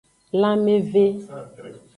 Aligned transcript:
Lanmeve. 0.41 1.03